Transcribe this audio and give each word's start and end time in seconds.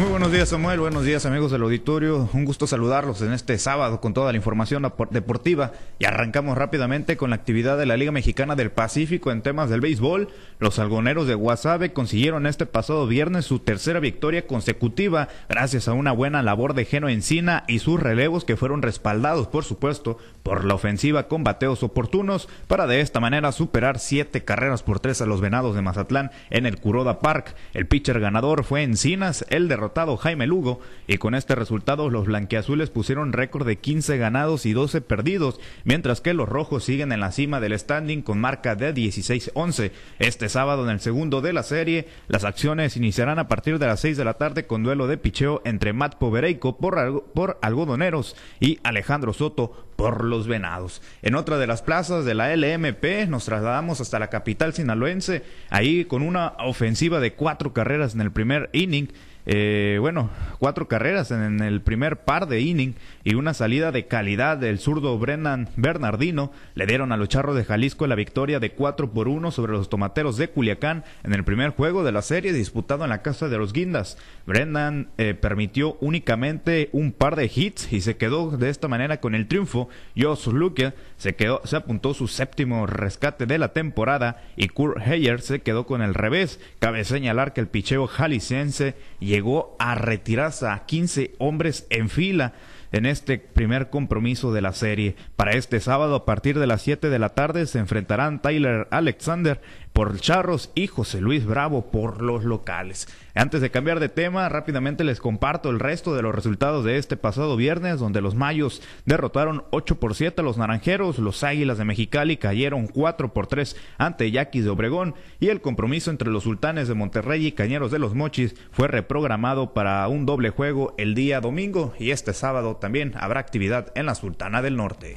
Muy 0.00 0.08
buenos 0.08 0.32
días 0.32 0.48
Samuel, 0.48 0.80
buenos 0.80 1.04
días 1.04 1.26
amigos 1.26 1.52
del 1.52 1.60
auditorio, 1.60 2.26
un 2.32 2.46
gusto 2.46 2.66
saludarlos 2.66 3.20
en 3.20 3.34
este 3.34 3.58
sábado 3.58 4.00
con 4.00 4.14
toda 4.14 4.32
la 4.32 4.38
información 4.38 4.90
deportiva 5.10 5.72
y 5.98 6.06
arrancamos 6.06 6.56
rápidamente 6.56 7.18
con 7.18 7.28
la 7.28 7.36
actividad 7.36 7.76
de 7.76 7.84
la 7.84 7.98
Liga 7.98 8.10
Mexicana 8.10 8.56
del 8.56 8.70
Pacífico 8.70 9.30
en 9.30 9.42
temas 9.42 9.68
del 9.68 9.82
béisbol. 9.82 10.30
Los 10.58 10.78
algoneros 10.78 11.26
de 11.26 11.34
Guasave 11.34 11.92
consiguieron 11.92 12.46
este 12.46 12.64
pasado 12.64 13.06
viernes 13.06 13.44
su 13.44 13.58
tercera 13.58 14.00
victoria 14.00 14.46
consecutiva 14.46 15.28
gracias 15.50 15.86
a 15.86 15.92
una 15.92 16.12
buena 16.12 16.42
labor 16.42 16.72
de 16.72 16.86
Geno 16.86 17.10
Encina 17.10 17.64
y 17.68 17.80
sus 17.80 18.00
relevos 18.00 18.46
que 18.46 18.56
fueron 18.56 18.80
respaldados 18.80 19.48
por 19.48 19.64
supuesto 19.64 20.16
por 20.42 20.64
la 20.64 20.72
ofensiva 20.72 21.28
con 21.28 21.44
bateos 21.44 21.82
oportunos 21.82 22.48
para 22.68 22.86
de 22.86 23.02
esta 23.02 23.20
manera 23.20 23.52
superar 23.52 23.98
siete 23.98 24.46
carreras 24.46 24.82
por 24.82 24.98
tres 24.98 25.20
a 25.20 25.26
los 25.26 25.42
Venados 25.42 25.74
de 25.74 25.82
Mazatlán 25.82 26.30
en 26.48 26.64
el 26.64 26.80
Curoda 26.80 27.18
Park. 27.18 27.54
El 27.74 27.86
pitcher 27.86 28.18
ganador 28.18 28.64
fue 28.64 28.82
Encinas, 28.82 29.44
el 29.50 29.68
derrotado 29.68 29.89
Jaime 30.18 30.46
Lugo 30.46 30.80
y 31.06 31.18
con 31.18 31.34
este 31.34 31.54
resultado 31.54 32.10
los 32.10 32.26
blanquiazules 32.26 32.90
pusieron 32.90 33.32
récord 33.32 33.66
de 33.66 33.76
15 33.76 34.18
ganados 34.18 34.66
y 34.66 34.72
12 34.72 35.00
perdidos, 35.00 35.60
mientras 35.84 36.20
que 36.20 36.34
los 36.34 36.48
rojos 36.48 36.84
siguen 36.84 37.12
en 37.12 37.20
la 37.20 37.32
cima 37.32 37.60
del 37.60 37.78
standing 37.78 38.22
con 38.22 38.40
marca 38.40 38.76
de 38.76 38.94
16-11. 38.94 39.90
Este 40.18 40.48
sábado 40.48 40.84
en 40.84 40.90
el 40.90 41.00
segundo 41.00 41.40
de 41.40 41.52
la 41.52 41.62
serie, 41.62 42.08
las 42.28 42.44
acciones 42.44 42.96
iniciarán 42.96 43.38
a 43.38 43.48
partir 43.48 43.78
de 43.78 43.86
las 43.86 44.00
6 44.00 44.16
de 44.16 44.24
la 44.24 44.34
tarde 44.34 44.66
con 44.66 44.82
duelo 44.82 45.06
de 45.06 45.18
picheo 45.18 45.60
entre 45.64 45.92
Matt 45.92 46.16
Povereico 46.16 46.76
por, 46.78 47.24
por 47.34 47.58
algodoneros 47.62 48.36
y 48.60 48.78
Alejandro 48.82 49.32
Soto 49.32 49.86
por 49.96 50.24
los 50.24 50.46
venados. 50.46 51.02
En 51.20 51.34
otra 51.34 51.58
de 51.58 51.66
las 51.66 51.82
plazas 51.82 52.24
de 52.24 52.34
la 52.34 52.56
LMP 52.56 53.28
nos 53.28 53.44
trasladamos 53.44 54.00
hasta 54.00 54.18
la 54.18 54.30
capital 54.30 54.72
sinaloense, 54.72 55.42
ahí 55.68 56.06
con 56.06 56.22
una 56.22 56.54
ofensiva 56.58 57.20
de 57.20 57.34
cuatro 57.34 57.74
carreras 57.74 58.14
en 58.14 58.22
el 58.22 58.32
primer 58.32 58.70
inning 58.72 59.08
eh, 59.46 59.98
bueno, 60.00 60.30
cuatro 60.58 60.88
carreras 60.88 61.30
en 61.30 61.60
el 61.60 61.80
primer 61.80 62.24
par 62.24 62.46
de 62.46 62.60
inning 62.60 62.94
y 63.24 63.34
una 63.34 63.54
salida 63.54 63.92
de 63.92 64.06
calidad 64.06 64.58
del 64.58 64.78
zurdo 64.78 65.18
Brennan 65.18 65.68
Bernardino 65.76 66.52
le 66.74 66.86
dieron 66.86 67.12
a 67.12 67.16
los 67.16 67.28
charros 67.28 67.56
de 67.56 67.64
Jalisco 67.64 68.06
la 68.06 68.14
victoria 68.14 68.60
de 68.60 68.72
4 68.72 69.12
por 69.12 69.28
1 69.28 69.50
sobre 69.50 69.72
los 69.72 69.88
tomateros 69.88 70.36
de 70.36 70.48
Culiacán 70.48 71.04
en 71.24 71.32
el 71.32 71.44
primer 71.44 71.70
juego 71.70 72.04
de 72.04 72.12
la 72.12 72.22
serie 72.22 72.52
disputado 72.52 73.04
en 73.04 73.10
la 73.10 73.22
casa 73.22 73.48
de 73.48 73.58
los 73.58 73.72
Guindas. 73.72 74.18
Brennan 74.46 75.08
eh, 75.18 75.34
permitió 75.34 75.96
únicamente 76.00 76.88
un 76.92 77.12
par 77.12 77.36
de 77.36 77.50
hits 77.54 77.92
y 77.92 78.00
se 78.00 78.16
quedó 78.16 78.56
de 78.56 78.68
esta 78.70 78.88
manera 78.88 79.20
con 79.20 79.34
el 79.34 79.48
triunfo. 79.48 79.88
Josh 80.16 80.48
Luque 80.48 80.92
se, 81.16 81.34
quedó, 81.34 81.60
se 81.64 81.76
apuntó 81.76 82.14
su 82.14 82.28
séptimo 82.28 82.86
rescate 82.86 83.46
de 83.46 83.58
la 83.58 83.72
temporada 83.72 84.42
y 84.56 84.68
Kurt 84.68 85.00
Heyer 85.06 85.40
se 85.40 85.60
quedó 85.60 85.86
con 85.86 86.02
el 86.02 86.14
revés. 86.14 86.60
Cabe 86.78 87.04
señalar 87.04 87.52
que 87.52 87.60
el 87.60 87.68
picheo 87.68 88.06
jalisciense 88.06 88.94
llegó 89.30 89.76
a 89.78 89.94
retirarse 89.94 90.66
a 90.66 90.86
15 90.86 91.36
hombres 91.38 91.86
en 91.88 92.08
fila 92.08 92.52
en 92.92 93.06
este 93.06 93.38
primer 93.38 93.90
compromiso 93.90 94.52
de 94.52 94.60
la 94.60 94.72
serie. 94.72 95.16
Para 95.36 95.52
este 95.52 95.80
sábado 95.80 96.14
a 96.14 96.24
partir 96.24 96.58
de 96.58 96.66
las 96.66 96.82
7 96.82 97.10
de 97.10 97.18
la 97.18 97.30
tarde 97.30 97.66
se 97.66 97.78
enfrentarán 97.78 98.42
Tyler 98.42 98.88
Alexander 98.90 99.60
por 99.92 100.18
Charros 100.20 100.70
y 100.74 100.86
José 100.86 101.20
Luis 101.20 101.44
Bravo 101.44 101.90
por 101.90 102.22
los 102.22 102.44
locales. 102.44 103.08
Antes 103.34 103.60
de 103.60 103.70
cambiar 103.70 104.00
de 104.00 104.08
tema, 104.08 104.48
rápidamente 104.48 105.04
les 105.04 105.20
comparto 105.20 105.70
el 105.70 105.80
resto 105.80 106.14
de 106.14 106.22
los 106.22 106.34
resultados 106.34 106.84
de 106.84 106.96
este 106.96 107.16
pasado 107.16 107.56
viernes, 107.56 107.98
donde 107.98 108.20
los 108.20 108.34
Mayos 108.34 108.82
derrotaron 109.04 109.64
8 109.70 109.98
por 109.98 110.14
7 110.14 110.40
a 110.40 110.44
los 110.44 110.58
Naranjeros, 110.58 111.18
los 111.18 111.42
Águilas 111.42 111.78
de 111.78 111.84
Mexicali 111.84 112.36
cayeron 112.36 112.86
4 112.86 113.32
por 113.32 113.46
3 113.46 113.76
ante 113.98 114.30
Yaquis 114.30 114.64
de 114.64 114.70
Obregón 114.70 115.14
y 115.38 115.48
el 115.48 115.60
compromiso 115.60 116.10
entre 116.10 116.30
los 116.30 116.44
Sultanes 116.44 116.88
de 116.88 116.94
Monterrey 116.94 117.46
y 117.46 117.52
Cañeros 117.52 117.90
de 117.90 117.98
los 117.98 118.14
Mochis 118.14 118.54
fue 118.72 118.88
reprogramado 118.88 119.74
para 119.74 120.06
un 120.08 120.26
doble 120.26 120.50
juego 120.50 120.94
el 120.98 121.14
día 121.14 121.40
domingo 121.40 121.94
y 121.98 122.10
este 122.10 122.32
sábado 122.32 122.76
también 122.80 123.14
habrá 123.18 123.40
actividad 123.40 123.92
en 123.94 124.06
la 124.06 124.14
Sultana 124.14 124.62
del 124.62 124.76
Norte. 124.76 125.16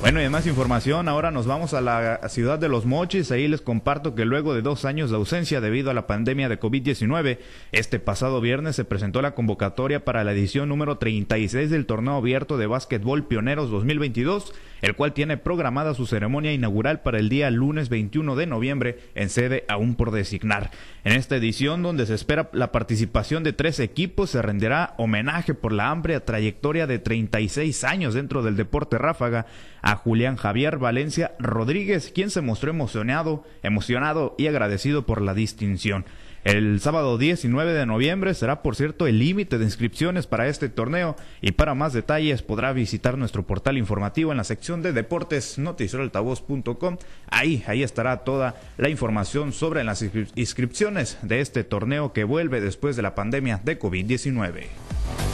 Bueno, 0.00 0.22
y 0.22 0.28
más 0.28 0.46
información, 0.46 1.08
ahora 1.08 1.32
nos 1.32 1.48
vamos 1.48 1.74
a 1.74 1.80
la 1.80 2.20
ciudad 2.28 2.60
de 2.60 2.68
Los 2.68 2.86
Mochis. 2.86 3.32
Ahí 3.32 3.48
les 3.48 3.60
comparto 3.60 4.14
que 4.14 4.24
luego 4.24 4.54
de 4.54 4.62
dos 4.62 4.84
años 4.84 5.10
de 5.10 5.16
ausencia 5.16 5.60
debido 5.60 5.90
a 5.90 5.94
la 5.94 6.06
pandemia 6.06 6.48
de 6.48 6.60
COVID-19, 6.60 7.38
este 7.72 7.98
pasado 7.98 8.40
viernes 8.40 8.76
se 8.76 8.84
presentó 8.84 9.22
la 9.22 9.34
convocatoria 9.34 10.04
para 10.04 10.22
la 10.22 10.30
edición 10.30 10.68
número 10.68 10.98
36 10.98 11.68
del 11.68 11.84
torneo 11.84 12.14
abierto 12.14 12.58
de 12.58 12.68
básquetbol 12.68 13.26
Pioneros 13.26 13.72
2022, 13.72 14.54
el 14.82 14.94
cual 14.94 15.14
tiene 15.14 15.36
programada 15.36 15.94
su 15.94 16.06
ceremonia 16.06 16.52
inaugural 16.52 17.00
para 17.00 17.18
el 17.18 17.28
día 17.28 17.50
lunes 17.50 17.88
21 17.88 18.36
de 18.36 18.46
noviembre 18.46 19.00
en 19.16 19.28
sede 19.28 19.64
aún 19.66 19.96
por 19.96 20.12
designar. 20.12 20.70
En 21.02 21.14
esta 21.14 21.34
edición, 21.34 21.82
donde 21.82 22.06
se 22.06 22.14
espera 22.14 22.50
la 22.52 22.70
participación 22.70 23.42
de 23.42 23.52
tres 23.52 23.80
equipos, 23.80 24.30
se 24.30 24.42
renderá 24.42 24.94
homenaje 24.96 25.54
por 25.54 25.72
la 25.72 25.90
amplia 25.90 26.24
trayectoria 26.24 26.86
de 26.86 27.00
36 27.00 27.82
años 27.82 28.14
dentro 28.14 28.44
del 28.44 28.56
deporte 28.56 28.96
ráfaga 28.96 29.46
a 29.88 29.96
Julián 29.96 30.36
Javier 30.36 30.76
Valencia 30.76 31.32
Rodríguez, 31.38 32.12
quien 32.14 32.28
se 32.28 32.42
mostró 32.42 32.70
emocionado, 32.70 33.44
emocionado 33.62 34.34
y 34.36 34.46
agradecido 34.46 35.06
por 35.06 35.22
la 35.22 35.32
distinción. 35.32 36.04
El 36.44 36.78
sábado 36.80 37.16
19 37.16 37.72
de 37.72 37.86
noviembre 37.86 38.34
será, 38.34 38.60
por 38.60 38.76
cierto, 38.76 39.06
el 39.06 39.18
límite 39.18 39.56
de 39.56 39.64
inscripciones 39.64 40.26
para 40.26 40.46
este 40.46 40.68
torneo 40.68 41.16
y 41.40 41.52
para 41.52 41.74
más 41.74 41.94
detalles 41.94 42.42
podrá 42.42 42.74
visitar 42.74 43.16
nuestro 43.16 43.46
portal 43.46 43.78
informativo 43.78 44.30
en 44.30 44.36
la 44.36 44.44
sección 44.44 44.82
de 44.82 44.92
deportes 44.92 45.58
noticioaltavoz.com. 45.58 46.98
Ahí, 47.30 47.64
ahí 47.66 47.82
estará 47.82 48.18
toda 48.18 48.56
la 48.76 48.90
información 48.90 49.54
sobre 49.54 49.84
las 49.84 50.04
inscripciones 50.34 51.16
de 51.22 51.40
este 51.40 51.64
torneo 51.64 52.12
que 52.12 52.24
vuelve 52.24 52.60
después 52.60 52.94
de 52.94 53.02
la 53.02 53.14
pandemia 53.14 53.58
de 53.64 53.78
COVID-19. 53.78 55.27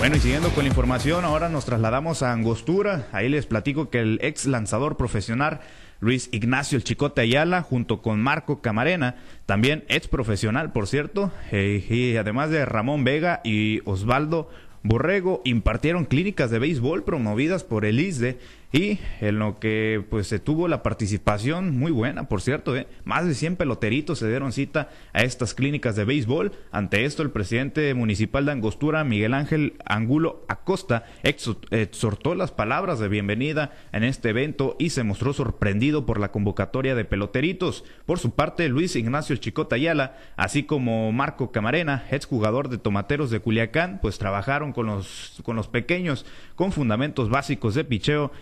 Bueno, 0.00 0.16
y 0.16 0.20
siguiendo 0.20 0.48
con 0.54 0.64
la 0.64 0.70
información, 0.70 1.26
ahora 1.26 1.50
nos 1.50 1.66
trasladamos 1.66 2.22
a 2.22 2.32
Angostura. 2.32 3.06
Ahí 3.12 3.28
les 3.28 3.44
platico 3.44 3.90
que 3.90 4.00
el 4.00 4.18
ex 4.22 4.46
lanzador 4.46 4.96
profesional 4.96 5.60
Luis 6.00 6.30
Ignacio 6.32 6.78
El 6.78 6.84
Chicote 6.84 7.20
Ayala, 7.20 7.60
junto 7.60 8.00
con 8.00 8.18
Marco 8.18 8.62
Camarena, 8.62 9.16
también 9.44 9.84
ex 9.88 10.08
profesional, 10.08 10.72
por 10.72 10.86
cierto, 10.86 11.30
eh, 11.52 11.84
y 11.86 12.16
además 12.16 12.48
de 12.48 12.64
Ramón 12.64 13.04
Vega 13.04 13.42
y 13.44 13.82
Osvaldo 13.84 14.48
Borrego, 14.82 15.42
impartieron 15.44 16.06
clínicas 16.06 16.50
de 16.50 16.60
béisbol 16.60 17.04
promovidas 17.04 17.62
por 17.62 17.84
el 17.84 18.00
ISDE 18.00 18.38
y 18.72 18.98
en 19.20 19.38
lo 19.38 19.58
que 19.58 20.04
pues 20.08 20.28
se 20.28 20.38
tuvo 20.38 20.68
la 20.68 20.82
participación 20.82 21.76
muy 21.76 21.90
buena, 21.90 22.28
por 22.28 22.40
cierto, 22.40 22.76
¿eh? 22.76 22.86
más 23.04 23.26
de 23.26 23.34
100 23.34 23.56
peloteritos 23.56 24.20
se 24.20 24.28
dieron 24.28 24.52
cita 24.52 24.90
a 25.12 25.22
estas 25.22 25.54
clínicas 25.54 25.96
de 25.96 26.04
béisbol. 26.04 26.52
Ante 26.70 27.04
esto, 27.04 27.22
el 27.22 27.30
presidente 27.30 27.92
municipal 27.94 28.46
de 28.46 28.52
Angostura, 28.52 29.02
Miguel 29.02 29.34
Ángel 29.34 29.74
Angulo 29.84 30.44
Acosta, 30.48 31.04
exhortó 31.22 32.34
las 32.34 32.52
palabras 32.52 33.00
de 33.00 33.08
bienvenida 33.08 33.72
en 33.92 34.04
este 34.04 34.30
evento 34.30 34.76
y 34.78 34.90
se 34.90 35.02
mostró 35.02 35.32
sorprendido 35.32 36.06
por 36.06 36.20
la 36.20 36.30
convocatoria 36.30 36.94
de 36.94 37.04
peloteritos. 37.04 37.84
Por 38.06 38.20
su 38.20 38.32
parte, 38.32 38.68
Luis 38.68 38.94
Ignacio 38.94 39.36
Chicota 39.36 39.76
Ayala, 39.76 40.16
así 40.36 40.62
como 40.62 41.10
Marco 41.10 41.50
Camarena, 41.50 42.04
exjugador 42.10 42.68
de 42.68 42.78
Tomateros 42.78 43.30
de 43.30 43.40
Culiacán, 43.40 43.98
pues 44.00 44.18
trabajaron 44.18 44.72
con 44.72 44.86
los, 44.86 45.40
con 45.42 45.56
los 45.56 45.66
pequeños 45.66 46.24
con 46.60 46.72
fundamentos 46.72 47.30
básicos 47.30 47.74
de 47.74 47.84
picheo, 47.84 48.32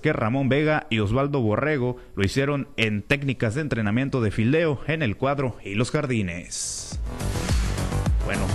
que 0.00 0.12
Ramón 0.12 0.48
Vega 0.48 0.86
y 0.88 1.00
Osvaldo 1.00 1.40
Borrego 1.40 1.96
lo 2.14 2.24
hicieron 2.24 2.68
en 2.76 3.02
técnicas 3.02 3.54
de 3.54 3.62
entrenamiento 3.62 4.20
de 4.20 4.30
fildeo 4.30 4.80
en 4.86 5.02
el 5.02 5.16
cuadro 5.16 5.56
y 5.64 5.74
los 5.74 5.90
jardines. 5.90 7.00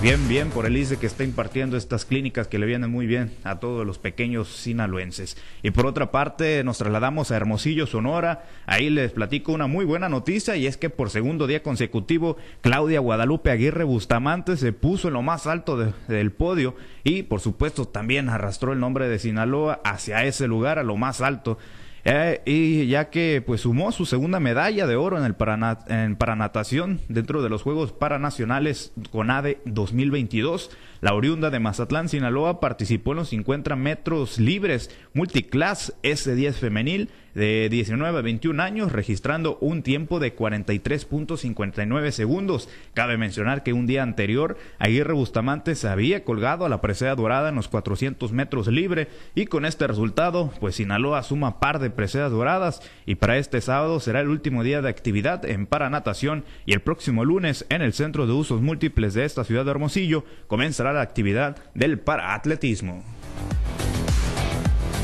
Bien, 0.02 0.30
bien 0.30 0.50
por 0.50 0.66
el 0.66 0.78
ICE 0.78 0.96
que 0.96 1.08
está 1.08 1.26
impartiendo 1.26 1.76
estas 1.76 2.06
clínicas 2.06 2.48
que 2.48 2.58
le 2.58 2.66
vienen 2.66 2.90
muy 2.90 3.06
bien 3.06 3.34
a 3.44 3.60
todos 3.60 3.86
los 3.86 4.00
pequeños 4.00 4.48
sinaloenses. 4.48 5.36
Y 5.62 5.72
por 5.72 5.86
otra 5.86 6.10
parte, 6.10 6.64
nos 6.64 6.78
trasladamos 6.78 7.32
a 7.32 7.36
Hermosillo, 7.36 7.86
Sonora. 7.86 8.46
Ahí 8.66 8.90
les 8.90 9.12
platico 9.12 9.52
una 9.52 9.68
muy 9.68 9.84
buena 9.84 10.08
noticia 10.08 10.56
y 10.56 10.68
es 10.68 10.78
que 10.78 10.90
por 10.90 11.09
segundo 11.09 11.48
día 11.48 11.64
consecutivo, 11.64 12.38
Claudia 12.62 13.02
Guadalupe 13.02 13.52
Aguirre 13.52 13.84
Bustamante 13.84 14.56
se 14.56 14.72
puso 14.72 15.09
en 15.09 15.16
lo 15.16 15.22
más 15.22 15.47
alto 15.47 15.76
del 16.08 16.32
podio 16.32 16.76
y 17.03 17.23
por 17.23 17.41
supuesto 17.41 17.85
también 17.85 18.29
arrastró 18.29 18.72
el 18.72 18.79
nombre 18.79 19.09
de 19.09 19.20
Sinaloa 19.20 19.82
hacia 19.84 20.23
ese 20.23 20.47
lugar, 20.47 20.79
a 20.79 20.84
lo 20.84 20.96
más 20.96 21.20
alto. 21.20 21.58
Eh, 22.05 22.41
y 22.46 22.87
ya 22.87 23.09
que 23.09 23.43
pues 23.46 23.61
sumó 23.61 23.91
su 23.91 24.05
segunda 24.05 24.40
medalla 24.40 24.87
de 24.87 24.96
oro 24.96 25.17
en 25.17 25.25
el 25.25 25.35
paranatación 25.35 27.01
dentro 27.09 27.41
de 27.41 27.49
los 27.49 27.61
Juegos 27.61 27.91
Paranacionales 27.91 28.93
CONADE 29.11 29.59
2022, 29.66 30.72
la 31.01 31.13
oriunda 31.13 31.49
de 31.49 31.59
Mazatlán, 31.59 32.09
Sinaloa, 32.09 32.59
participó 32.59 33.11
en 33.11 33.17
los 33.17 33.29
50 33.29 33.75
metros 33.75 34.40
libres 34.40 34.91
multiclass 35.13 35.93
S10 36.03 36.53
femenil 36.53 37.09
de 37.40 37.70
19 37.70 38.20
a 38.20 38.22
21 38.22 38.62
años, 38.62 38.91
registrando 38.91 39.58
un 39.62 39.82
tiempo 39.82 40.20
de 40.20 40.36
43.59 40.36 42.12
segundos. 42.12 42.70
Cabe 42.94 43.18
mencionar 43.18 43.64
que 43.64 43.74
un 43.74 43.88
día 43.88 44.03
anterior, 44.03 44.58
Aguirre 44.78 45.14
Bustamante 45.14 45.74
se 45.74 45.88
había 45.88 46.24
colgado 46.24 46.66
a 46.66 46.70
la 46.70 46.82
presea 46.82 47.16
dorada 47.16 47.50
en 47.50 47.56
los 47.56 47.68
400 47.68 48.32
metros 48.34 48.68
libre 48.68 49.08
y 49.34 49.47
con 49.47 49.66
este 49.66 49.88
resultado, 49.88 50.53
pues 50.59 50.76
Sinaloa 50.76 51.24
suma 51.24 51.59
par 51.59 51.80
de 51.80 51.90
preseas 51.90 52.30
doradas 52.30 52.82
y 53.06 53.16
para 53.16 53.38
este 53.38 53.62
sábado 53.62 54.00
será 54.00 54.20
el 54.20 54.28
último 54.28 54.64
día 54.64 54.82
de 54.82 54.90
actividad 54.90 55.46
en 55.46 55.66
paranatación 55.66 56.44
y 56.66 56.74
el 56.74 56.82
próximo 56.82 57.26
lunes 57.26 57.66
en 57.70 57.82
el 57.82 57.94
Centro 57.94 58.28
de 58.28 58.34
Usos 58.34 58.62
Múltiples 58.62 59.14
de 59.14 59.26
esta 59.26 59.46
ciudad 59.46 59.66
de 59.66 59.72
Hermosillo 59.72 60.26
comenzará 60.47 60.94
la 60.94 61.02
actividad 61.02 61.56
del 61.74 62.00
paraatletismo. 62.00 63.03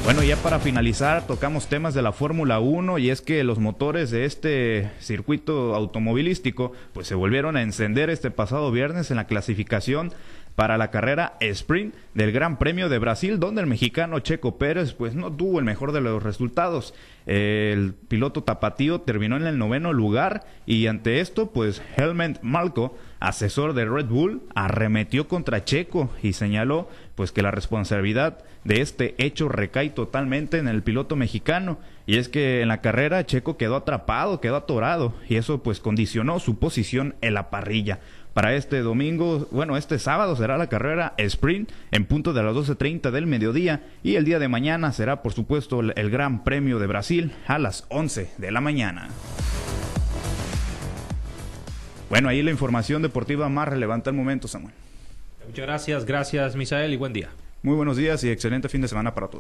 Bueno, 0.06 0.22
ya 0.22 0.38
para 0.38 0.60
finalizar, 0.60 1.26
tocamos 1.26 1.66
temas 1.66 1.96
de 1.96 2.04
la 2.04 2.12
Fórmula 2.12 2.60
1 2.60 3.00
y 3.00 3.10
es 3.10 3.22
que 3.22 3.44
los 3.44 3.58
motores 3.58 4.12
de 4.12 4.26
este 4.26 4.92
circuito 5.00 5.74
automovilístico 5.74 6.74
pues 6.94 7.08
se 7.08 7.16
volvieron 7.16 7.58
a 7.58 7.64
encender 7.64 8.12
este 8.12 8.30
pasado 8.30 8.72
viernes 8.72 9.10
en 9.10 9.18
la 9.18 9.26
clasificación 9.26 10.14
para 10.56 10.78
la 10.78 10.90
carrera 10.90 11.36
sprint 11.42 11.94
del 12.14 12.32
Gran 12.32 12.58
Premio 12.58 12.88
de 12.88 13.00
Brasil, 13.00 13.40
donde 13.40 13.62
el 13.62 13.68
mexicano 13.68 14.20
Checo 14.20 14.58
Pérez 14.58 14.94
pues 14.94 15.14
no 15.14 15.32
tuvo 15.32 15.60
el 15.60 15.66
mejor 15.66 15.92
de 15.92 16.02
los 16.02 16.24
resultados. 16.24 16.94
El 17.26 17.94
piloto 18.08 18.44
tapatío 18.44 19.02
terminó 19.02 19.36
en 19.36 19.48
el 19.48 19.58
noveno 19.58 19.92
lugar 19.92 20.46
y 20.66 20.88
ante 20.88 21.20
esto 21.20 21.52
pues 21.52 21.82
Helmut 21.98 22.38
Malko, 22.42 22.98
asesor 23.20 23.74
de 23.74 23.86
Red 23.86 24.06
Bull, 24.06 24.44
arremetió 24.56 25.28
contra 25.28 25.66
Checo 25.66 26.10
y 26.24 26.34
señaló 26.34 26.88
pues 27.16 27.32
que 27.32 27.42
la 27.42 27.52
responsabilidad 27.52 28.44
de 28.64 28.82
este 28.82 29.16
hecho 29.18 29.50
recae 29.50 29.90
totalmente 29.90 30.58
en 30.58 30.68
el 30.68 30.84
piloto 30.84 31.16
mexicano 31.16 31.80
y 32.08 32.18
es 32.18 32.30
que 32.30 32.62
en 32.62 32.68
la 32.68 32.82
carrera 32.82 33.26
Checo 33.26 33.58
quedó 33.58 33.76
atrapado, 33.76 34.42
quedó 34.42 34.56
atorado 34.56 35.14
y 35.28 35.36
eso 35.36 35.64
pues 35.64 35.80
condicionó 35.80 36.40
su 36.40 36.60
posición 36.60 37.16
en 37.22 37.34
la 37.34 37.50
parrilla 37.50 38.00
para 38.36 38.54
este 38.54 38.82
domingo, 38.82 39.48
bueno, 39.50 39.78
este 39.78 39.98
sábado 39.98 40.36
será 40.36 40.58
la 40.58 40.68
carrera 40.68 41.14
sprint 41.18 41.72
en 41.92 42.04
punto 42.04 42.34
de 42.34 42.44
las 42.44 42.54
12.30 42.54 43.10
del 43.12 43.28
mediodía 43.28 43.84
y 44.04 44.16
el 44.16 44.26
día 44.26 44.40
de 44.40 44.50
mañana 44.50 44.92
será 44.92 45.22
por 45.22 45.32
supuesto 45.32 45.80
el 45.80 46.10
Gran 46.10 46.44
Premio 46.44 46.78
de 46.78 46.86
Brasil 46.86 47.32
a 47.48 47.58
las 47.60 47.86
11 47.88 48.32
de 48.38 48.52
la 48.52 48.60
mañana. 48.60 49.08
Bueno, 52.10 52.28
ahí 52.28 52.44
la 52.44 52.52
información 52.52 53.02
deportiva 53.02 53.48
más 53.48 53.70
relevante 53.70 54.10
al 54.10 54.18
momento, 54.18 54.50
Samuel. 54.50 54.74
Muchas 55.48 55.66
gracias, 55.66 56.06
gracias 56.06 56.58
Misael 56.58 56.92
y 56.92 56.98
buen 56.98 57.14
día. 57.14 57.30
Muy 57.64 57.78
buenos 57.78 57.96
días 57.96 58.22
y 58.26 58.32
excelente 58.32 58.68
fin 58.68 58.82
de 58.82 58.90
semana 58.90 59.16
para 59.16 59.30
todos. 59.30 59.34